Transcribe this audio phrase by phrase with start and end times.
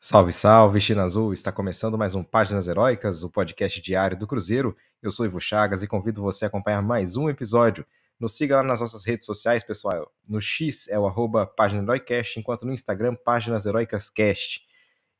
[0.00, 1.32] Salve, salve, China Azul!
[1.32, 4.76] Está começando mais um Páginas Heróicas, o podcast diário do Cruzeiro.
[5.02, 7.84] Eu sou Ivo Chagas e convido você a acompanhar mais um episódio.
[8.18, 10.08] Nos siga lá nas nossas redes sociais, pessoal.
[10.26, 14.64] No X é o arroba Página Heroicast, enquanto no Instagram, Páginas Heroicas Cast.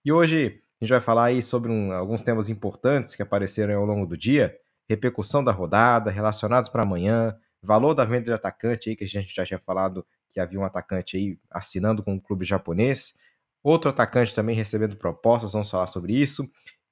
[0.04, 3.84] E hoje a gente vai falar aí sobre um, alguns temas importantes que apareceram ao
[3.84, 4.56] longo do dia,
[4.88, 9.34] repercussão da rodada, relacionados para amanhã, valor da venda de atacante aí, que a gente
[9.34, 13.18] já tinha falado que havia um atacante aí assinando com um clube japonês,
[13.62, 16.45] Outro atacante também recebendo propostas, vamos falar sobre isso.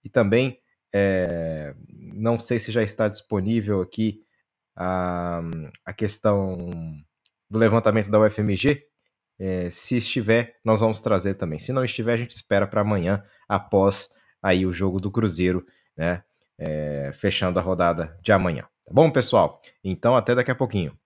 [0.05, 0.59] E também,
[0.95, 4.21] é, não sei se já está disponível aqui
[4.77, 5.41] a,
[5.85, 6.71] a questão
[7.49, 8.83] do levantamento da UFMG.
[9.39, 11.59] É, se estiver, nós vamos trazer também.
[11.59, 14.11] Se não estiver, a gente espera para amanhã, após
[14.43, 15.65] aí o jogo do Cruzeiro,
[15.97, 16.23] né?
[16.59, 18.63] É, fechando a rodada de amanhã.
[18.63, 19.61] Tá bom, pessoal?
[19.85, 20.99] Então, até daqui a pouquinho.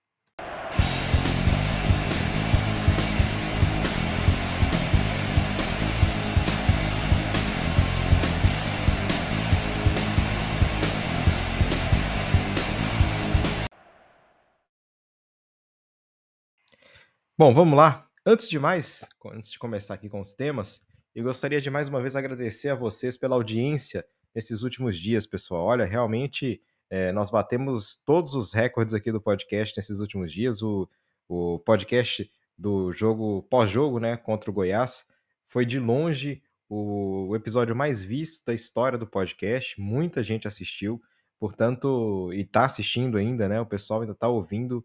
[17.40, 18.06] Bom, vamos lá.
[18.26, 19.02] Antes de mais,
[19.32, 22.74] antes de começar aqui com os temas, eu gostaria de mais uma vez agradecer a
[22.74, 25.64] vocês pela audiência nesses últimos dias, pessoal.
[25.64, 30.60] Olha, realmente é, nós batemos todos os recordes aqui do podcast nesses últimos dias.
[30.60, 30.86] O,
[31.30, 35.06] o podcast do jogo pós-jogo, né, contra o Goiás,
[35.46, 39.80] foi de longe o, episódio mais visto da história do podcast.
[39.80, 41.00] Muita gente assistiu,
[41.38, 43.58] portanto, e está assistindo ainda, né?
[43.62, 44.84] O pessoal ainda está ouvindo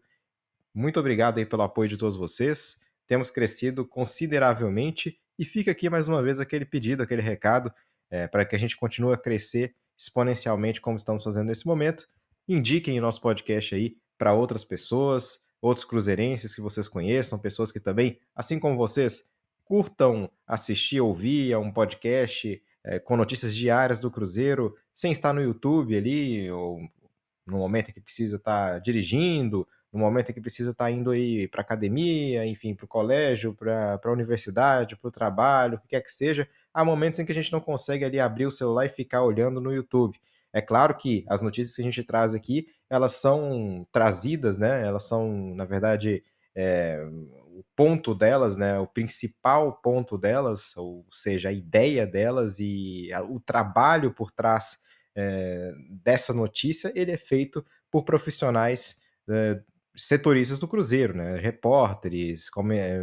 [0.76, 2.78] muito obrigado aí pelo apoio de todos vocês.
[3.06, 7.72] Temos crescido consideravelmente e fica aqui mais uma vez aquele pedido, aquele recado
[8.10, 12.06] é, para que a gente continue a crescer exponencialmente como estamos fazendo nesse momento.
[12.46, 17.80] Indiquem o nosso podcast aí para outras pessoas, outros cruzeirenses que vocês conheçam, pessoas que
[17.80, 19.24] também, assim como vocês,
[19.64, 25.40] curtam assistir, ouvir a um podcast é, com notícias diárias do Cruzeiro, sem estar no
[25.40, 26.80] YouTube ali, ou
[27.46, 31.10] no momento em que precisa estar dirigindo, no momento em que precisa estar tá indo
[31.10, 35.88] aí para academia, enfim, para o colégio, para a universidade, para o trabalho, o que
[35.88, 38.84] quer que seja, há momentos em que a gente não consegue ali abrir o celular
[38.84, 40.20] e ficar olhando no YouTube.
[40.52, 44.86] É claro que as notícias que a gente traz aqui, elas são trazidas, né?
[44.86, 46.22] Elas são, na verdade,
[46.54, 47.02] é,
[47.56, 48.78] o ponto delas, né?
[48.78, 54.78] O principal ponto delas, ou seja, a ideia delas e a, o trabalho por trás
[55.14, 58.96] é, dessa notícia, ele é feito por profissionais
[59.28, 59.60] é,
[59.96, 61.38] setoristas do Cruzeiro, né?
[61.38, 63.00] Repórteres, como é,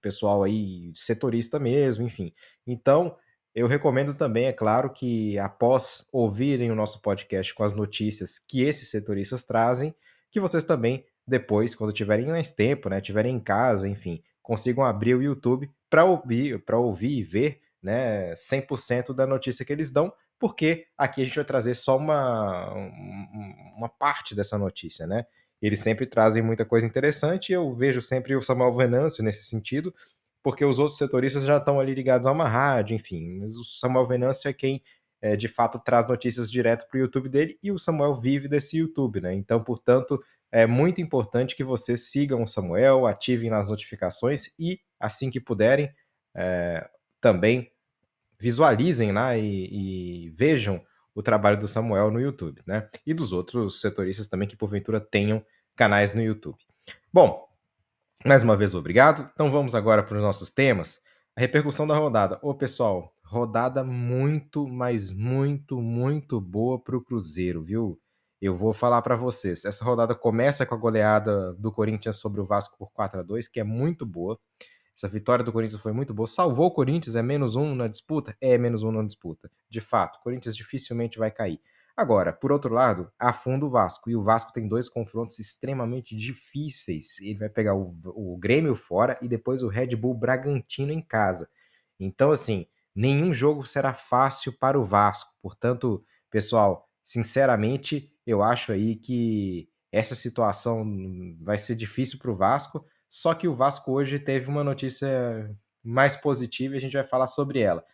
[0.00, 2.32] pessoal aí setorista mesmo, enfim.
[2.66, 3.16] Então,
[3.54, 8.62] eu recomendo também, é claro, que após ouvirem o nosso podcast com as notícias que
[8.62, 9.94] esses setoristas trazem,
[10.30, 15.14] que vocês também depois, quando tiverem mais tempo, né, tiverem em casa, enfim, consigam abrir
[15.14, 20.12] o YouTube para ouvir, para ouvir e ver, né, 100% da notícia que eles dão,
[20.38, 22.72] porque aqui a gente vai trazer só uma,
[23.76, 25.26] uma parte dessa notícia, né?
[25.60, 29.94] Eles sempre trazem muita coisa interessante e eu vejo sempre o Samuel Venâncio nesse sentido,
[30.42, 33.38] porque os outros setoristas já estão ali ligados a uma rádio, enfim.
[33.38, 34.82] Mas o Samuel Venâncio é quem
[35.20, 38.78] é, de fato traz notícias direto para o YouTube dele e o Samuel vive desse
[38.78, 39.34] YouTube, né?
[39.34, 40.18] Então, portanto,
[40.50, 45.92] é muito importante que vocês sigam o Samuel, ativem nas notificações e, assim que puderem,
[46.34, 46.88] é,
[47.20, 47.70] também
[48.38, 50.82] visualizem lá e, e vejam
[51.14, 52.88] o trabalho do Samuel no YouTube, né?
[53.06, 55.44] E dos outros setoristas também que porventura tenham
[55.76, 56.58] canais no YouTube.
[57.12, 57.48] Bom,
[58.24, 59.30] mais uma vez obrigado.
[59.32, 61.00] Então vamos agora para os nossos temas.
[61.36, 62.38] A repercussão da rodada.
[62.42, 67.98] Ô pessoal, rodada muito, mas muito, muito boa para o Cruzeiro, viu?
[68.40, 69.64] Eu vou falar para vocês.
[69.64, 73.48] Essa rodada começa com a goleada do Corinthians sobre o Vasco por 4 a 2
[73.48, 74.38] que é muito boa.
[74.96, 76.26] Essa vitória do Corinthians foi muito boa.
[76.26, 78.36] Salvou o Corinthians, é menos um na disputa?
[78.40, 79.50] É menos um na disputa.
[79.68, 81.60] De fato, o Corinthians dificilmente vai cair.
[81.96, 84.08] Agora, por outro lado, afunda o Vasco.
[84.08, 87.20] E o Vasco tem dois confrontos extremamente difíceis.
[87.20, 91.48] Ele vai pegar o, o Grêmio fora e depois o Red Bull Bragantino em casa.
[91.98, 95.30] Então, assim, nenhum jogo será fácil para o Vasco.
[95.42, 100.84] Portanto, pessoal, sinceramente, eu acho aí que essa situação
[101.40, 102.84] vai ser difícil para o Vasco.
[103.10, 105.50] Só que o Vasco hoje teve uma notícia
[105.84, 107.84] mais positiva e a gente vai falar sobre ela.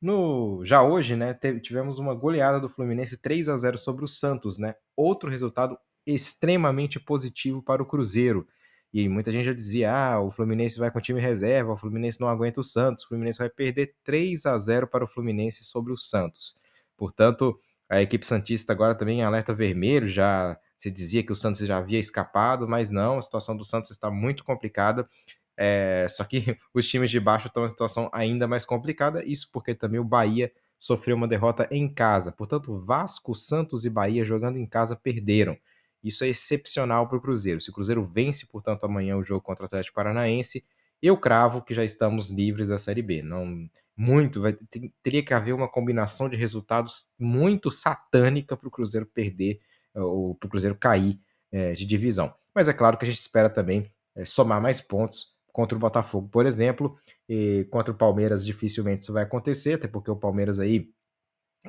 [0.00, 4.58] No, já hoje, né, tivemos uma goleada do Fluminense 3 a 0 sobre o Santos,
[4.58, 4.74] né?
[4.96, 8.46] Outro resultado extremamente positivo para o Cruzeiro.
[8.92, 12.28] E muita gente já dizia: "Ah, o Fluminense vai com time reserva, o Fluminense não
[12.28, 15.96] aguenta o Santos, o Fluminense vai perder 3 a 0 para o Fluminense sobre o
[15.96, 16.54] Santos".
[16.96, 17.58] Portanto,
[17.88, 21.76] a equipe santista agora também em alerta vermelho, já se dizia que o Santos já
[21.76, 25.06] havia escapado, mas não, a situação do Santos está muito complicada.
[25.54, 29.74] É, só que os times de baixo estão em situação ainda mais complicada, isso porque
[29.74, 32.32] também o Bahia sofreu uma derrota em casa.
[32.32, 35.54] Portanto, Vasco, Santos e Bahia jogando em casa perderam.
[36.02, 37.60] Isso é excepcional para o Cruzeiro.
[37.60, 40.64] Se o Cruzeiro vence, portanto, amanhã o jogo contra o Atlético Paranaense,
[41.02, 43.20] eu cravo que já estamos livres da Série B.
[43.20, 44.56] Não muito, vai,
[45.02, 49.60] teria que haver uma combinação de resultados muito satânica para o Cruzeiro perder
[49.94, 51.20] ou para o Cruzeiro cair
[51.52, 52.32] é, de divisão.
[52.54, 56.28] Mas é claro que a gente espera também é, somar mais pontos contra o Botafogo,
[56.28, 56.96] por exemplo,
[57.28, 60.90] e contra o Palmeiras dificilmente isso vai acontecer, até porque o Palmeiras aí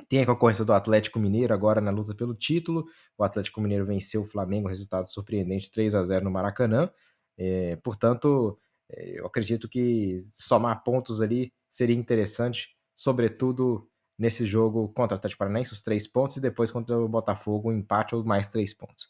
[0.08, 2.86] tem a concorrência do Atlético Mineiro agora na luta pelo título.
[3.18, 6.90] O Atlético Mineiro venceu o Flamengo, resultado surpreendente 3 a 0 no Maracanã.
[7.36, 8.58] É, portanto,
[8.88, 13.88] eu acredito que somar pontos ali seria interessante, sobretudo
[14.22, 17.72] nesse jogo contra o Atlético Paranaense, os três pontos, e depois contra o Botafogo, um
[17.72, 19.08] empate ou mais três pontos.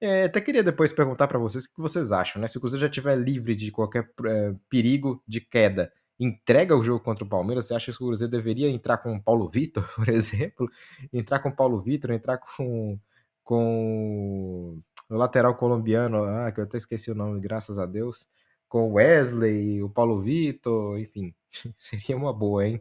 [0.00, 2.46] É, até queria depois perguntar para vocês o que vocês acham, né?
[2.46, 7.02] Se o Cruzeiro já estiver livre de qualquer é, perigo de queda, entrega o jogo
[7.02, 10.08] contra o Palmeiras, você acha que o Cruzeiro deveria entrar com o Paulo Vitor, por
[10.08, 10.70] exemplo?
[11.12, 12.96] Entrar com o Paulo Vitor, entrar com,
[13.42, 14.80] com
[15.10, 18.28] o lateral colombiano, ah, que eu até esqueci o nome, graças a Deus,
[18.68, 21.34] com o Wesley, o Paulo Vitor, enfim,
[21.76, 22.80] seria uma boa, hein?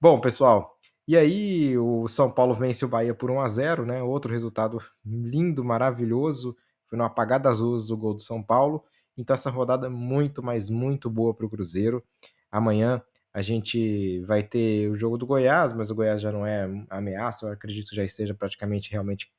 [0.00, 0.79] Bom, pessoal,
[1.10, 4.00] e aí, o São Paulo vence o Bahia por 1 a 0 né?
[4.00, 6.56] Outro resultado lindo, maravilhoso.
[6.86, 8.84] Foi no apagar das luzes o gol do São Paulo.
[9.18, 12.00] Então, essa rodada é muito, mas muito boa para o Cruzeiro.
[12.48, 13.02] Amanhã
[13.34, 17.46] a gente vai ter o jogo do Goiás, mas o Goiás já não é ameaça.
[17.46, 19.32] Eu acredito que já esteja praticamente realmente.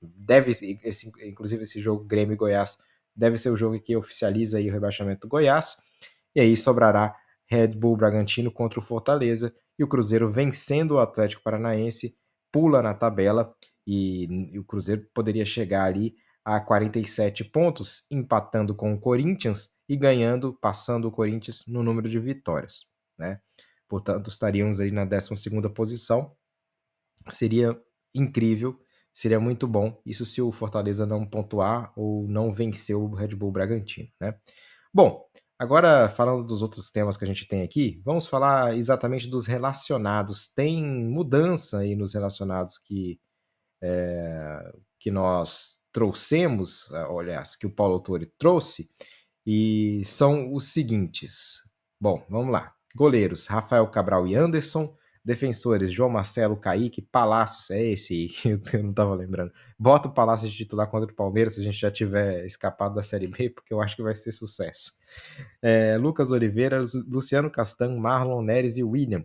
[0.00, 2.78] Deve, esse, inclusive, esse jogo Grêmio Goiás
[3.14, 5.76] deve ser o jogo que oficializa o rebaixamento do Goiás.
[6.34, 7.14] E aí sobrará
[7.44, 12.16] Red Bull Bragantino contra o Fortaleza e o Cruzeiro vencendo o Atlético Paranaense
[12.52, 13.54] pula na tabela
[13.86, 16.14] e, e o Cruzeiro poderia chegar ali
[16.44, 22.18] a 47 pontos, empatando com o Corinthians e ganhando, passando o Corinthians no número de
[22.18, 22.86] vitórias,
[23.18, 23.40] né?
[23.88, 25.28] Portanto, estaríamos aí na 12
[25.74, 26.34] posição.
[27.28, 27.78] Seria
[28.14, 28.80] incrível,
[29.12, 30.00] seria muito bom.
[30.04, 34.34] Isso se o Fortaleza não pontuar ou não vencer o Red Bull Bragantino, né?
[34.92, 35.24] Bom,
[35.62, 40.52] Agora, falando dos outros temas que a gente tem aqui, vamos falar exatamente dos relacionados.
[40.52, 43.20] Tem mudança aí nos relacionados que,
[43.80, 48.88] é, que nós trouxemos, aliás, que o Paulo Autori trouxe,
[49.46, 51.60] e são os seguintes.
[52.00, 52.74] Bom, vamos lá.
[52.96, 54.92] Goleiros, Rafael Cabral e Anderson.
[55.24, 59.52] Defensores, João Marcelo, Kaique, Palácios, é esse eu não estava lembrando.
[59.78, 63.02] Bota o Palácio de titular contra o Palmeiras se a gente já tiver escapado da
[63.02, 64.94] Série B, porque eu acho que vai ser sucesso.
[65.60, 69.24] É, Lucas Oliveira, Luciano Castan, Marlon Neres e William.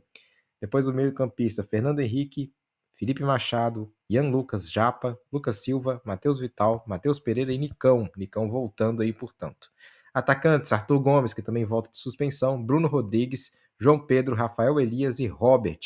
[0.62, 2.52] Depois o meio-campista, Fernando Henrique,
[2.94, 8.10] Felipe Machado, Ian Lucas, Japa, Lucas Silva, Matheus Vital, Matheus Pereira e Nicão.
[8.18, 9.70] Nicão voltando aí, portanto.
[10.14, 15.27] Atacantes, Arthur Gomes, que também volta de suspensão, Bruno Rodrigues, João Pedro, Rafael Elias e
[15.27, 15.79] Robert.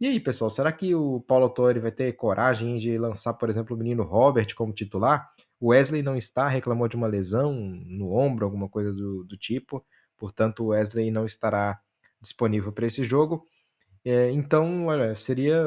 [0.00, 3.76] E aí, pessoal, será que o Paulo Autori vai ter coragem de lançar, por exemplo,
[3.76, 5.30] o menino Robert como titular?
[5.60, 9.84] O Wesley não está, reclamou de uma lesão no ombro, alguma coisa do, do tipo,
[10.18, 11.78] portanto, o Wesley não estará
[12.20, 13.46] disponível para esse jogo.
[14.04, 15.62] É, então, olha, seria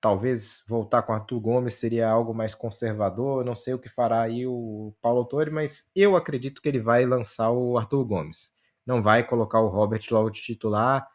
[0.00, 3.44] talvez voltar com Arthur Gomes seria algo mais conservador.
[3.44, 7.06] Não sei o que fará aí o Paulo Autori, mas eu acredito que ele vai
[7.06, 8.52] lançar o Arthur Gomes
[8.86, 11.06] não vai colocar o Robert logo de titular.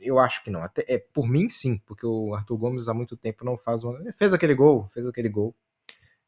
[0.00, 0.62] Eu acho que não.
[0.62, 3.98] Até, é, por mim, sim, porque o Arthur Gomes há muito tempo não faz uma.
[4.14, 5.54] Fez aquele gol, fez aquele gol.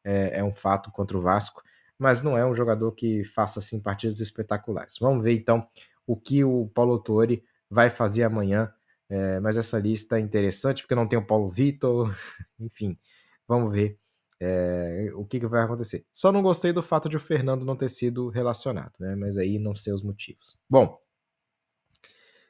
[0.05, 1.63] É, é um fato contra o Vasco,
[1.99, 4.97] mas não é um jogador que faça assim partidas espetaculares.
[5.01, 5.67] Vamos ver então
[6.07, 8.73] o que o Paulo Autori vai fazer amanhã.
[9.09, 12.15] É, mas essa lista é interessante porque não tem o Paulo Vitor,
[12.59, 12.99] enfim,
[13.47, 13.99] vamos ver
[14.45, 16.05] é, o que, que, vai acontecer.
[16.13, 19.15] Só não gostei do fato de o Fernando não ter sido relacionado, né?
[19.15, 20.59] Mas aí não sei os motivos.
[20.69, 20.99] Bom,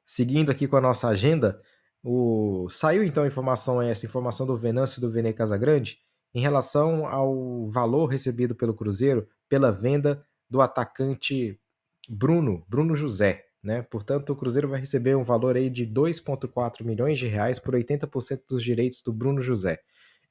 [0.02, 1.60] seguindo aqui com a nossa agenda,
[2.02, 2.66] o...
[2.70, 5.98] saiu então a informação, essa informação do Venâncio e do Vene Casagrande
[6.34, 11.60] em relação ao valor recebido pelo Cruzeiro pela venda do atacante
[12.08, 13.82] Bruno, Bruno José, né?
[13.82, 18.44] Portanto, o Cruzeiro vai receber um valor aí de 2,4 milhões de reais por 80%
[18.48, 19.82] dos direitos do Bruno José.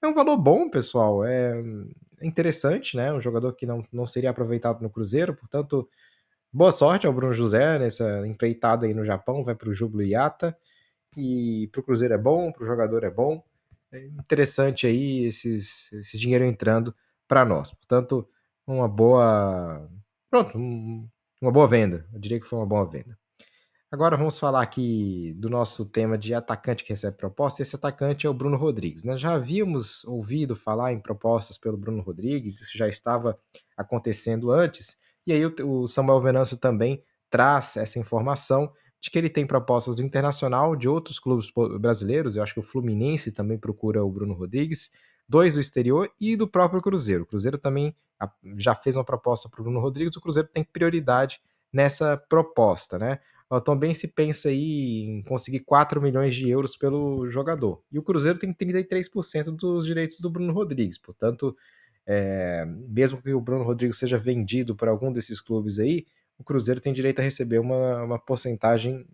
[0.01, 1.23] É um valor bom, pessoal.
[1.23, 1.53] É
[2.21, 3.13] interessante, né?
[3.13, 5.87] Um jogador que não, não seria aproveitado no Cruzeiro, portanto,
[6.51, 9.43] boa sorte ao Bruno José nessa empreitada aí no Japão.
[9.43, 10.57] Vai para o Júbilo Iata.
[11.15, 13.43] E para o Cruzeiro é bom, para o jogador é bom.
[13.91, 16.95] É interessante aí esses, esse dinheiro entrando
[17.27, 17.71] para nós.
[17.71, 18.27] Portanto,
[18.65, 19.89] uma boa.
[20.29, 21.07] Pronto, um,
[21.41, 22.07] uma boa venda.
[22.13, 23.17] Eu diria que foi uma boa venda.
[23.91, 27.61] Agora vamos falar aqui do nosso tema de atacante que recebe proposta.
[27.61, 29.03] Esse atacante é o Bruno Rodrigues.
[29.03, 33.37] Nós já havíamos ouvido falar em propostas pelo Bruno Rodrigues, isso já estava
[33.75, 34.95] acontecendo antes.
[35.27, 38.71] E aí o Samuel Venâncio também traz essa informação
[39.01, 42.63] de que ele tem propostas do Internacional, de outros clubes brasileiros, eu acho que o
[42.63, 44.89] Fluminense também procura o Bruno Rodrigues,
[45.27, 47.23] dois do exterior e do próprio Cruzeiro.
[47.23, 47.93] O Cruzeiro também
[48.55, 51.41] já fez uma proposta para o Bruno Rodrigues, o Cruzeiro tem prioridade
[51.73, 53.19] nessa proposta, né?
[53.59, 57.83] Também se pensa aí em conseguir 4 milhões de euros pelo jogador.
[57.91, 61.55] E o Cruzeiro tem 33% dos direitos do Bruno Rodrigues, portanto,
[62.05, 66.05] é, mesmo que o Bruno Rodrigues seja vendido para algum desses clubes aí,
[66.37, 69.05] o Cruzeiro tem direito a receber uma, uma porcentagem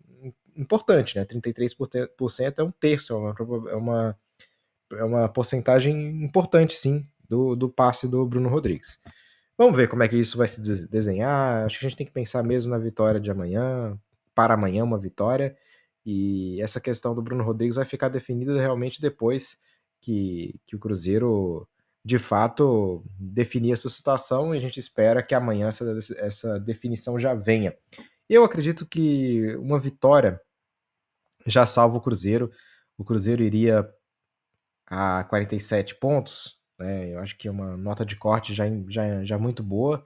[0.56, 1.26] importante, né?
[1.26, 3.36] 33% é um terço, é uma,
[3.70, 4.18] é uma
[4.94, 9.00] é uma porcentagem importante, sim, do, do passe do Bruno Rodrigues.
[9.58, 11.66] Vamos ver como é que isso vai se desenhar.
[11.66, 14.00] Acho que a gente tem que pensar mesmo na vitória de amanhã,
[14.38, 15.58] para amanhã uma vitória.
[16.06, 19.58] E essa questão do Bruno Rodrigues vai ficar definida realmente depois
[20.00, 21.68] que, que o Cruzeiro
[22.06, 27.34] de fato definir essa situação e a gente espera que amanhã essa, essa definição já
[27.34, 27.76] venha.
[28.30, 30.40] Eu acredito que uma vitória
[31.48, 32.52] já salva o Cruzeiro.
[32.96, 33.90] O Cruzeiro iria
[34.86, 37.14] a 47 pontos, né?
[37.14, 40.06] Eu acho que é uma nota de corte já, já, já muito boa.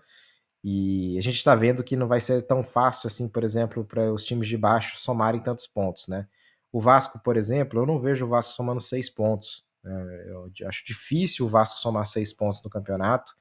[0.64, 4.14] E a gente está vendo que não vai ser tão fácil assim, por exemplo, para
[4.14, 6.28] os times de baixo somarem tantos pontos, né?
[6.72, 9.66] O Vasco, por exemplo, eu não vejo o Vasco somando seis pontos.
[9.84, 10.26] Né?
[10.28, 13.34] Eu acho difícil o Vasco somar seis pontos no campeonato,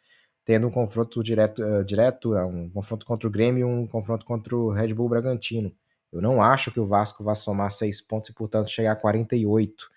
[0.45, 4.25] tendo um confronto direto, uh, direto é um confronto contra o Grêmio e um confronto
[4.25, 5.73] contra o Red Bull Bragantino.
[6.12, 9.89] Eu não acho que o Vasco vá somar seis pontos e, portanto, chegar a 48.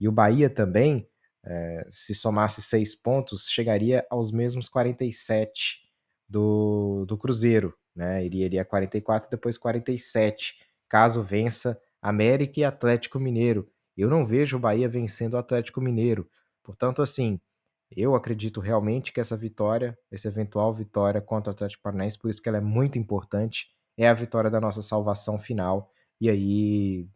[0.00, 1.08] E o Bahia também,
[1.44, 5.89] é, se somasse seis pontos, chegaria aos mesmos 47
[6.30, 7.74] do, do Cruzeiro.
[7.94, 8.24] Né?
[8.24, 10.54] Iria, iria 44 depois 47,
[10.88, 13.68] caso vença América e Atlético Mineiro.
[13.96, 16.30] Eu não vejo o Bahia vencendo o Atlético Mineiro.
[16.62, 17.40] Portanto, assim,
[17.94, 22.40] eu acredito realmente que essa vitória, essa eventual vitória contra o Atlético Paranaense, por isso
[22.40, 23.66] que ela é muito importante,
[23.98, 25.90] é a vitória da nossa salvação final.
[26.20, 27.08] E aí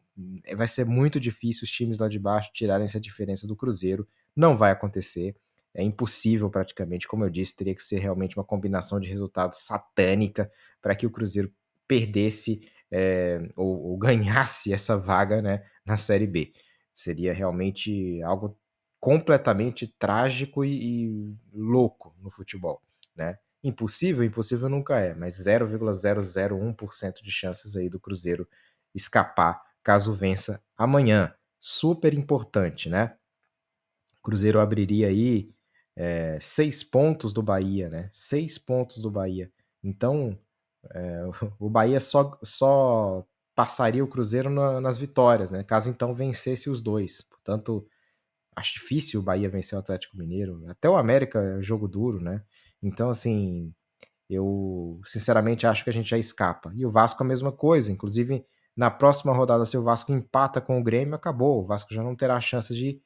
[0.45, 4.07] é, vai ser muito difícil os times lá de baixo tirarem essa diferença do Cruzeiro.
[4.37, 5.37] Não vai acontecer.
[5.75, 10.51] É impossível praticamente, como eu disse, teria que ser realmente uma combinação de resultados satânica
[10.81, 11.53] para que o Cruzeiro
[11.89, 16.53] perdesse é, ou, ou, ganhasse essa vaga né, na Série B.
[16.93, 18.57] Seria realmente algo
[19.01, 22.81] completamente trágico e, e louco no futebol.
[23.15, 23.37] Né?
[23.63, 28.49] Impossível, impossível nunca é, mas 0,001% de chances aí do Cruzeiro
[28.95, 31.35] escapar caso vença amanhã.
[31.61, 33.17] Super importante, né?
[34.19, 35.54] O Cruzeiro abriria aí
[35.97, 38.09] é, seis pontos do Bahia, né?
[38.13, 39.51] Seis pontos do Bahia.
[39.83, 40.39] Então,
[40.93, 41.23] é,
[41.59, 43.25] o Bahia só, só
[43.55, 45.63] passaria o Cruzeiro na, nas vitórias, né?
[45.63, 47.23] Caso então vencesse os dois.
[47.23, 47.87] Portanto,
[48.57, 50.65] acho difícil o Bahia vencer o Atlético Mineiro.
[50.69, 52.43] Até o América é jogo duro, né?
[52.83, 53.73] Então, assim,
[54.29, 56.73] eu sinceramente acho que a gente já escapa.
[56.75, 57.93] E o Vasco a mesma coisa.
[57.93, 58.45] Inclusive,
[58.77, 61.63] na próxima rodada, se o Vasco empata com o Grêmio, acabou.
[61.63, 63.01] O Vasco já não terá chance de,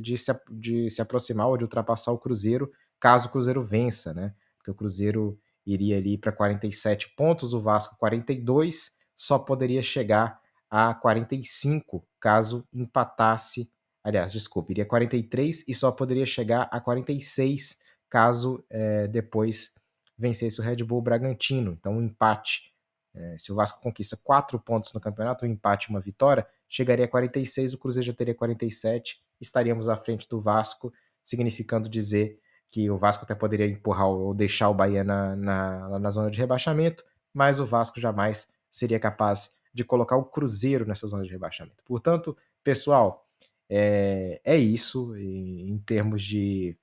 [0.00, 4.34] de, se, de se aproximar ou de ultrapassar o Cruzeiro, caso o Cruzeiro vença, né?
[4.56, 10.40] Porque o Cruzeiro iria ali para 47 pontos, o Vasco 42, só poderia chegar
[10.70, 13.70] a 45 caso empatasse.
[14.02, 17.78] Aliás, desculpe, iria 43 e só poderia chegar a 46
[18.08, 19.74] caso é, depois
[20.16, 21.72] vencesse o Red Bull Bragantino.
[21.72, 22.74] Então, um empate
[23.14, 27.08] é, se o Vasco conquista quatro pontos no campeonato, um empate uma vitória, chegaria a
[27.08, 32.38] 46, o Cruzeiro já teria 47, estaríamos à frente do Vasco, significando dizer
[32.70, 36.38] que o Vasco até poderia empurrar ou deixar o Bahia na, na, na zona de
[36.38, 41.84] rebaixamento, mas o Vasco jamais seria capaz de colocar o Cruzeiro nessa zona de rebaixamento.
[41.84, 43.28] Portanto, pessoal,
[43.68, 46.76] é, é isso em, em termos de,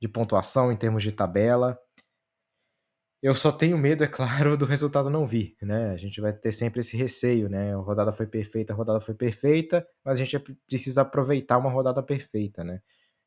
[0.00, 1.78] de pontuação, em termos de tabela.
[3.26, 5.90] Eu só tenho medo, é claro, do resultado não vir, né?
[5.90, 7.74] A gente vai ter sempre esse receio, né?
[7.74, 12.00] A rodada foi perfeita, a rodada foi perfeita, mas a gente precisa aproveitar uma rodada
[12.04, 12.80] perfeita, né?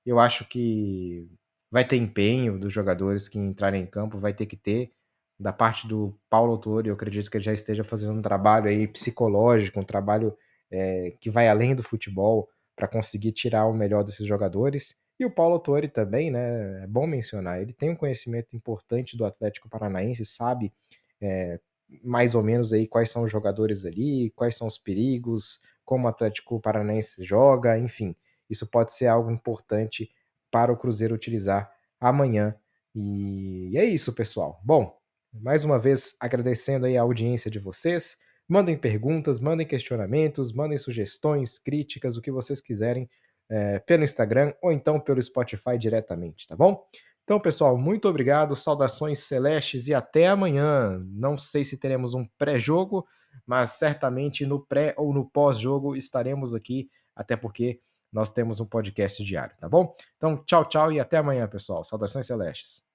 [0.05, 1.27] Eu acho que
[1.69, 4.93] vai ter empenho dos jogadores que entrarem em campo, vai ter que ter.
[5.37, 8.87] Da parte do Paulo Autori, eu acredito que ele já esteja fazendo um trabalho aí
[8.87, 10.33] psicológico, um trabalho
[10.71, 14.97] é, que vai além do futebol para conseguir tirar o melhor desses jogadores.
[15.19, 16.83] E o Paulo Autori também, né?
[16.83, 20.73] É bom mencionar, ele tem um conhecimento importante do Atlético Paranaense, sabe
[21.21, 21.59] é,
[22.03, 26.07] mais ou menos aí quais são os jogadores ali, quais são os perigos, como o
[26.07, 28.15] Atlético Paranaense joga, enfim.
[28.49, 30.09] Isso pode ser algo importante
[30.51, 32.55] para o Cruzeiro utilizar amanhã.
[32.95, 34.61] E é isso, pessoal.
[34.63, 34.97] Bom,
[35.33, 38.17] mais uma vez agradecendo aí a audiência de vocês.
[38.47, 43.09] Mandem perguntas, mandem questionamentos, mandem sugestões, críticas, o que vocês quiserem
[43.49, 46.85] é, pelo Instagram ou então pelo Spotify diretamente, tá bom?
[47.23, 50.99] Então, pessoal, muito obrigado, saudações celestes e até amanhã.
[51.11, 53.05] Não sei se teremos um pré-jogo,
[53.45, 59.23] mas certamente no pré ou no pós-jogo estaremos aqui, até porque nós temos um podcast
[59.23, 59.95] diário, tá bom?
[60.17, 61.83] Então, tchau, tchau e até amanhã, pessoal.
[61.83, 62.88] Saudações celestes.